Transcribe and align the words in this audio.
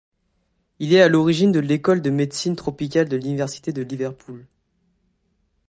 Il 0.79 0.95
est 0.95 1.01
à 1.03 1.09
l'origine 1.09 1.51
de 1.51 1.59
l'école 1.59 2.01
de 2.01 2.09
médecine 2.09 2.55
tropicale 2.55 3.07
de 3.07 3.17
l'Université 3.17 3.71
de 3.71 3.83
Liverpool. 3.83 4.47